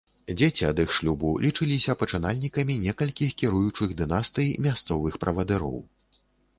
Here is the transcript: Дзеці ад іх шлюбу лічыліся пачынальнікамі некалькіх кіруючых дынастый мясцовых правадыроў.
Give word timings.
Дзеці 0.37 0.63
ад 0.69 0.77
іх 0.83 0.93
шлюбу 0.97 1.33
лічыліся 1.43 1.97
пачынальнікамі 2.01 2.79
некалькіх 2.87 3.39
кіруючых 3.45 3.89
дынастый 4.03 4.47
мясцовых 4.69 5.13
правадыроў. 5.25 5.83